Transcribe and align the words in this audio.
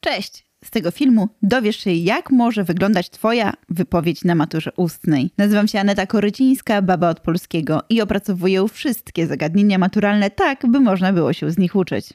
Cześć! 0.00 0.48
Z 0.64 0.70
tego 0.70 0.90
filmu 0.90 1.28
dowiesz 1.42 1.76
się, 1.76 1.92
jak 1.92 2.30
może 2.30 2.64
wyglądać 2.64 3.10
Twoja 3.10 3.52
wypowiedź 3.68 4.24
na 4.24 4.34
maturze 4.34 4.70
ustnej. 4.76 5.30
Nazywam 5.38 5.68
się 5.68 5.80
Aneta 5.80 6.06
Korycińska, 6.06 6.82
baba 6.82 7.10
od 7.10 7.20
polskiego 7.20 7.82
i 7.88 8.02
opracowuję 8.02 8.68
wszystkie 8.68 9.26
zagadnienia 9.26 9.78
maturalne 9.78 10.30
tak, 10.30 10.66
by 10.66 10.80
można 10.80 11.12
było 11.12 11.32
się 11.32 11.50
z 11.50 11.58
nich 11.58 11.76
uczyć. 11.76 12.08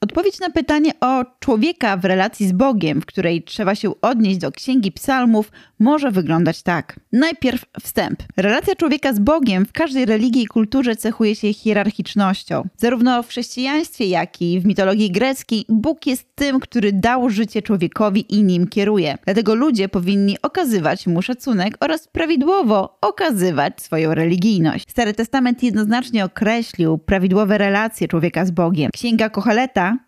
Odpowiedź 0.00 0.40
na 0.40 0.50
pytanie 0.50 0.92
o 1.00 1.24
człowieka 1.40 1.96
w 1.96 2.04
relacji 2.04 2.48
z 2.48 2.52
Bogiem, 2.52 3.00
w 3.00 3.06
której 3.06 3.42
trzeba 3.42 3.74
się 3.74 4.00
odnieść 4.00 4.38
do 4.38 4.52
Księgi 4.52 4.92
Psalmów, 4.92 5.52
może 5.78 6.10
wyglądać 6.10 6.62
tak. 6.62 7.00
Najpierw 7.12 7.64
wstęp. 7.82 8.22
Relacja 8.36 8.74
człowieka 8.74 9.12
z 9.12 9.18
Bogiem 9.18 9.66
w 9.66 9.72
każdej 9.72 10.06
religii 10.06 10.42
i 10.42 10.46
kulturze 10.46 10.96
cechuje 10.96 11.34
się 11.34 11.52
hierarchicznością. 11.52 12.68
Zarówno 12.76 13.22
w 13.22 13.28
chrześcijaństwie, 13.28 14.06
jak 14.06 14.42
i 14.42 14.60
w 14.60 14.66
mitologii 14.66 15.10
greckiej 15.10 15.64
Bóg 15.68 16.06
jest 16.06 16.34
tym, 16.34 16.60
który 16.60 16.92
dał 16.92 17.30
życie 17.30 17.62
człowiekowi 17.62 18.34
i 18.34 18.42
nim 18.42 18.68
kieruje. 18.68 19.18
Dlatego 19.24 19.54
ludzie 19.54 19.88
powinni 19.88 20.36
okazywać 20.42 21.06
mu 21.06 21.22
szacunek 21.22 21.76
oraz 21.80 22.08
prawidłowo 22.08 22.98
okazywać 23.00 23.82
swoją 23.82 24.14
religijność. 24.14 24.90
Stary 24.90 25.14
Testament 25.14 25.62
jednoznacznie 25.62 26.24
określił 26.24 26.98
prawidłowe 26.98 27.58
relacje 27.58 28.08
człowieka 28.08 28.46
z 28.46 28.50
Bogiem. 28.50 28.90
Księga 28.94 29.28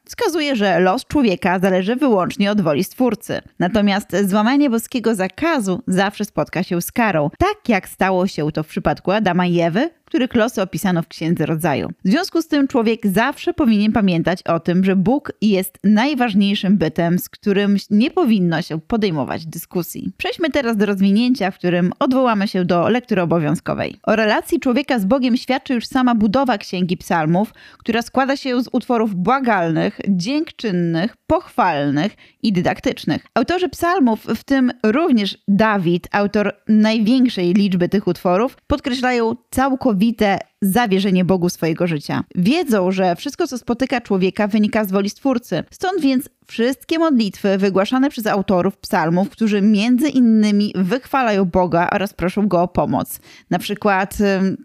Wskazuje, 0.04 0.56
że 0.56 0.80
los 0.80 1.04
człowieka 1.04 1.58
zależy 1.58 1.96
wyłącznie 1.96 2.50
od 2.50 2.60
woli 2.60 2.84
Stwórcy. 2.84 3.40
Natomiast 3.58 4.16
złamanie 4.24 4.70
boskiego 4.70 5.14
zakazu 5.14 5.82
zawsze 5.86 6.24
spotka 6.24 6.62
się 6.62 6.82
z 6.82 6.92
karą, 6.92 7.30
tak 7.38 7.68
jak 7.68 7.88
stało 7.88 8.26
się 8.26 8.52
to 8.52 8.62
w 8.62 8.66
przypadku 8.68 9.10
Adama 9.10 9.46
i 9.46 9.60
Ewy, 9.60 9.90
których 10.10 10.34
losy 10.34 10.62
opisano 10.62 11.02
w 11.02 11.08
Księdze 11.08 11.46
Rodzaju. 11.46 11.88
W 12.04 12.08
związku 12.08 12.42
z 12.42 12.48
tym 12.48 12.68
człowiek 12.68 13.06
zawsze 13.06 13.54
powinien 13.54 13.92
pamiętać 13.92 14.42
o 14.42 14.60
tym, 14.60 14.84
że 14.84 14.96
Bóg 14.96 15.32
jest 15.40 15.78
najważniejszym 15.84 16.76
bytem, 16.76 17.18
z 17.18 17.28
którym 17.28 17.76
nie 17.90 18.10
powinno 18.10 18.62
się 18.62 18.80
podejmować 18.80 19.46
dyskusji. 19.46 20.12
Przejdźmy 20.16 20.50
teraz 20.50 20.76
do 20.76 20.86
rozwinięcia, 20.86 21.50
w 21.50 21.58
którym 21.58 21.92
odwołamy 21.98 22.48
się 22.48 22.64
do 22.64 22.88
lektury 22.88 23.22
obowiązkowej. 23.22 23.96
O 24.02 24.16
relacji 24.16 24.60
człowieka 24.60 24.98
z 24.98 25.04
Bogiem 25.04 25.36
świadczy 25.36 25.74
już 25.74 25.86
sama 25.86 26.14
budowa 26.14 26.58
Księgi 26.58 26.96
Psalmów, 26.96 27.54
która 27.78 28.02
składa 28.02 28.36
się 28.36 28.62
z 28.62 28.68
utworów 28.72 29.14
błagalnych, 29.14 30.00
dziękczynnych, 30.08 31.16
pochwalnych 31.26 32.16
i 32.42 32.52
dydaktycznych. 32.52 33.26
Autorzy 33.34 33.68
psalmów, 33.68 34.24
w 34.24 34.44
tym 34.44 34.72
również 34.82 35.38
Dawid, 35.48 36.08
autor 36.12 36.56
największej 36.68 37.54
liczby 37.54 37.88
tych 37.88 38.06
utworów, 38.06 38.56
podkreślają 38.66 39.36
całkowite 40.00 40.38
zawierzenie 40.62 41.24
Bogu 41.24 41.48
swojego 41.48 41.86
życia. 41.86 42.24
Wiedzą, 42.34 42.92
że 42.92 43.16
wszystko, 43.16 43.46
co 43.46 43.58
spotyka 43.58 44.00
człowieka, 44.00 44.48
wynika 44.48 44.84
z 44.84 44.90
woli 44.92 45.10
Stwórcy. 45.10 45.64
Stąd 45.70 46.00
więc 46.00 46.28
wszystkie 46.46 46.98
modlitwy 46.98 47.58
wygłaszane 47.58 48.10
przez 48.10 48.26
autorów 48.26 48.76
psalmów, 48.76 49.30
którzy 49.30 49.62
między 49.62 50.08
innymi 50.08 50.72
wychwalają 50.76 51.44
Boga 51.44 51.90
oraz 51.92 52.12
proszą 52.12 52.48
Go 52.48 52.62
o 52.62 52.68
pomoc. 52.68 53.20
Na 53.50 53.58
przykład 53.58 54.18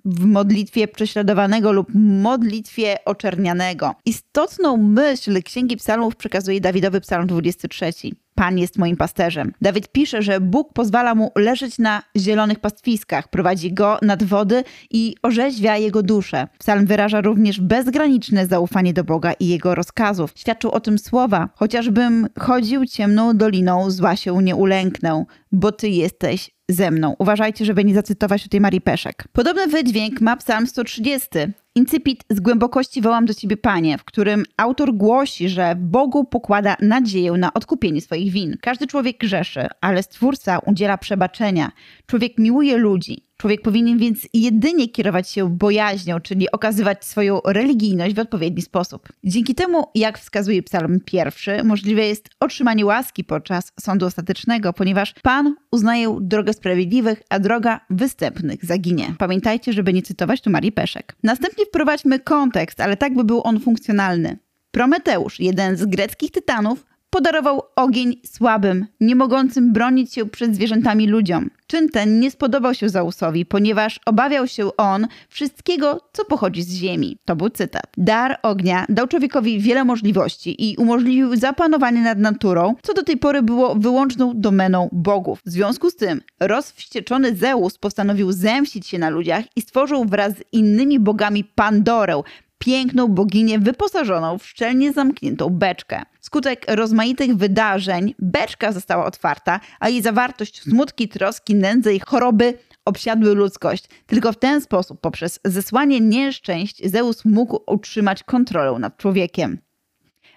w 0.06 0.26
modlitwie 0.26 0.88
prześladowanego 0.88 1.72
lub 1.72 1.88
modlitwie 1.96 2.98
oczernianego. 3.06 3.96
Istotną 4.06 4.78
myśl 4.78 5.44
Księgi 5.44 5.78
Psalmów 5.78 6.16
przekazuje 6.16 6.62
Dawidowy 6.62 7.02
Psalm 7.02 7.28
23. 7.28 7.92
Pan 8.36 8.58
jest 8.58 8.78
moim 8.78 8.98
pasterzem. 8.98 9.54
Dawid 9.62 9.92
pisze, 9.92 10.22
że 10.22 10.40
Bóg 10.40 10.74
pozwala 10.74 11.16
mu 11.16 11.32
leżeć 11.36 11.80
na 11.80 12.04
zielonych 12.18 12.60
pastwiskach, 12.60 13.28
prowadzi 13.28 13.74
go 13.74 13.98
nad 14.02 14.24
wody 14.24 14.64
i 14.92 15.16
orzeźwia 15.22 15.78
jego 15.78 16.04
duszę. 16.04 16.48
Psalm 16.60 16.86
wyraża 16.86 17.22
również 17.22 17.62
bezgraniczne 17.62 18.48
zaufanie 18.48 18.94
do 18.94 19.04
Boga 19.04 19.34
i 19.34 19.48
jego 19.48 19.76
rozkazów. 19.76 20.32
Świadczył 20.36 20.72
o 20.72 20.80
tym 20.80 20.98
słowa: 20.98 21.50
Chociażbym 21.56 22.28
chodził 22.40 22.86
ciemną 22.86 23.38
doliną, 23.38 23.92
zła 23.92 24.16
się 24.16 24.44
nie 24.44 24.56
ulęknę, 24.56 25.26
bo 25.52 25.72
ty 25.72 25.90
jesteś 25.90 26.52
ze 26.70 26.92
mną. 26.92 27.16
Uważajcie, 27.20 27.66
żeby 27.66 27.84
nie 27.84 27.94
zacytować 27.94 28.44
tutaj 28.44 28.62
Marii 28.62 28.82
Peszek. 28.82 29.24
Podobny 29.32 29.68
wydźwięk 29.68 30.22
ma 30.22 30.38
Psalm 30.38 30.68
130. 30.68 31.30
Incipit 31.78 32.24
z 32.30 32.40
głębokości 32.40 33.02
wołam 33.02 33.26
do 33.26 33.34
ciebie, 33.34 33.58
panie, 33.58 33.98
w 33.98 34.04
którym 34.04 34.44
autor 34.58 34.94
głosi, 34.94 35.50
że 35.50 35.76
Bogu 35.80 36.26
pokłada 36.26 36.78
nadzieję 36.82 37.32
na 37.32 37.54
odkupienie 37.54 38.02
swoich 38.02 38.32
win. 38.32 38.58
Każdy 38.62 38.88
człowiek 38.88 39.18
grzeszy, 39.18 39.68
ale 39.82 40.04
Stwórca 40.04 40.60
udziela 40.60 40.98
przebaczenia. 40.98 41.72
Człowiek 42.08 42.38
miłuje 42.38 42.78
ludzi. 42.78 43.26
Człowiek 43.38 43.62
powinien 43.62 43.98
więc 43.98 44.28
jedynie 44.34 44.90
kierować 44.90 45.30
się 45.30 45.50
bojaźnią, 45.50 46.20
czyli 46.20 46.52
okazywać 46.52 47.06
swoją 47.06 47.40
religijność 47.46 48.16
w 48.16 48.20
odpowiedni 48.20 48.62
sposób. 48.62 49.08
Dzięki 49.24 49.56
temu, 49.56 49.84
jak 49.96 50.20
wskazuje 50.20 50.64
Psalm 50.64 51.00
pierwszy, 51.06 51.64
możliwe 51.64 52.06
jest 52.06 52.30
otrzymanie 52.40 52.86
łaski 52.86 53.24
podczas 53.24 53.72
sądu 53.80 54.06
ostatecznego, 54.06 54.74
ponieważ 54.74 55.14
Pan 55.22 55.56
uznaje 55.72 56.18
drogę 56.22 56.54
sprawiedliwych, 56.54 57.24
a 57.30 57.40
droga 57.40 57.80
występnych 57.90 58.66
zaginie. 58.66 59.16
Pamiętajcie, 59.18 59.74
żeby 59.74 59.94
nie 59.94 60.02
cytować 60.02 60.42
tu 60.42 60.50
Marii 60.50 60.72
Peszek. 60.72 61.16
Następnie 61.24 61.65
wprowadźmy 61.68 62.20
kontekst, 62.20 62.82
ale 62.82 62.98
tak 62.98 63.14
by 63.14 63.24
był 63.24 63.42
on 63.44 63.60
funkcjonalny. 63.60 64.38
Prometeusz, 64.72 65.40
jeden 65.40 65.78
z 65.78 65.86
greckich 65.86 66.32
tytanów, 66.32 66.86
podarował 67.16 67.62
ogień 67.76 68.16
słabym, 68.26 68.86
nie 69.00 69.16
mogącym 69.16 69.74
bronić 69.74 70.14
się 70.14 70.26
przed 70.26 70.56
zwierzętami 70.56 71.08
ludziom. 71.08 71.50
Czyn 71.68 71.90
ten 71.90 72.20
nie 72.20 72.32
spodobał 72.32 72.74
się 72.74 72.90
Zeusowi, 72.90 73.46
ponieważ 73.46 74.00
obawiał 74.06 74.48
się 74.48 74.78
on 74.78 75.08
wszystkiego, 75.30 76.10
co 76.14 76.26
pochodzi 76.26 76.64
z 76.64 76.74
ziemi. 76.74 77.18
To 77.26 77.36
był 77.36 77.50
cytat. 77.50 77.84
Dar 77.98 78.40
ognia 78.44 78.86
dał 78.90 79.08
człowiekowi 79.08 79.60
wiele 79.60 79.84
możliwości 79.84 80.72
i 80.72 80.78
umożliwił 80.78 81.36
zapanowanie 81.36 82.02
nad 82.02 82.20
naturą, 82.20 82.76
co 82.84 82.94
do 82.94 83.04
tej 83.04 83.18
pory 83.18 83.42
było 83.42 83.76
wyłączną 83.76 84.32
domeną 84.36 84.90
bogów. 84.92 85.42
W 85.46 85.50
związku 85.50 85.90
z 85.90 85.96
tym 85.96 86.22
rozwścieczony 86.40 87.36
Zeus 87.36 87.78
postanowił 87.78 88.32
zemścić 88.32 88.88
się 88.88 89.00
na 89.00 89.10
ludziach 89.10 89.46
i 89.56 89.62
stworzył 89.62 90.06
wraz 90.06 90.34
z 90.34 90.44
innymi 90.52 91.00
bogami 91.00 91.44
Pandorę, 91.44 92.22
piękną 92.58 93.08
boginię 93.08 93.60
wyposażoną 93.60 94.38
w 94.38 94.48
szczelnie 94.48 94.94
zamkniętą 94.94 95.50
beczkę. 95.50 96.02
Skutek 96.22 96.66
rozmaitych 96.68 97.36
wydarzeń 97.36 98.16
beczka 98.20 98.72
została 98.72 99.06
otwarta, 99.06 99.60
a 99.80 99.90
jej 99.90 100.02
zawartość 100.02 100.62
smutki, 100.62 101.08
troski, 101.08 101.56
nędzy 101.56 101.94
i 101.94 102.00
choroby 102.00 102.54
obsiadły 102.86 103.36
ludzkość. 103.36 103.86
Tylko 104.06 104.32
w 104.32 104.40
ten 104.40 104.62
sposób, 104.62 105.02
poprzez 105.02 105.40
zesłanie 105.46 106.00
nieszczęść, 106.00 106.90
Zeus 106.90 107.26
mógł 107.26 107.60
utrzymać 107.68 108.24
kontrolę 108.24 108.80
nad 108.80 108.98
człowiekiem. 108.98 109.58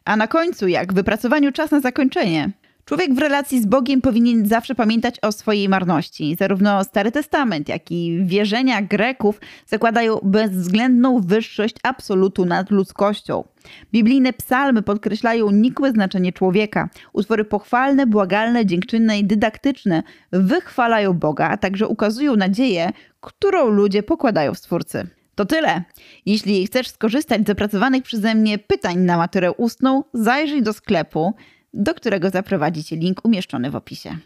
A 0.05 0.17
na 0.17 0.27
końcu, 0.27 0.69
jak 0.69 0.93
w 0.93 0.97
wypracowaniu 0.97 1.53
czas 1.53 1.71
na 1.71 1.81
zakończenie, 1.81 2.53
Człowiek 2.89 3.15
w 3.15 3.19
relacji 3.19 3.63
z 3.63 3.67
Bogiem 3.67 4.01
powinien 4.01 4.47
zawsze 4.47 4.75
pamiętać 4.75 5.17
o 5.23 5.33
swojej 5.33 5.69
marności. 5.69 6.37
Zarówno 6.41 6.85
Stary 6.85 7.13
Testament, 7.13 7.69
jak 7.69 7.91
i 7.91 8.19
wierzenia 8.25 8.83
Greków 8.83 9.41
zakładają 9.67 10.19
bezwzględną 10.23 11.21
wyższość 11.21 11.75
absolutu 11.83 12.45
nad 12.45 12.71
ludzkością. 12.71 13.45
Biblijne 13.93 14.33
psalmy 14.33 14.83
podkreślają 14.83 15.51
nikłe 15.51 15.93
znaczenie 15.93 16.33
człowieka. 16.33 16.89
Utwory 17.13 17.45
pochwalne, 17.45 18.07
błagalne, 18.07 18.67
dziękczynne 18.67 19.19
i 19.19 19.25
dydaktyczne 19.25 20.03
wychwalają 20.33 21.13
Boga, 21.13 21.49
a 21.49 21.57
także 21.57 21.89
ukazują 21.89 22.37
nadzieję, 22.37 22.91
którą 23.21 23.69
ludzie 23.69 24.03
pokładają 24.03 24.55
w 24.55 24.59
Stwórcy. 24.59 25.07
To 25.35 25.45
tyle. 25.45 25.83
Jeśli 26.27 26.67
chcesz 26.67 26.89
skorzystać 26.89 27.47
z 27.47 27.51
opracowanych 27.51 28.03
przeze 28.03 28.35
mnie 28.35 28.59
pytań 28.59 28.99
na 28.99 29.17
maturę 29.17 29.53
ustną, 29.53 30.05
zajrzyj 30.15 30.63
do 30.63 30.73
sklepu 30.73 31.35
do 31.75 31.95
którego 31.95 32.31
zaprowadzicie 32.31 32.97
link 32.97 33.25
umieszczony 33.25 33.71
w 33.71 33.77
opisie. 33.77 34.17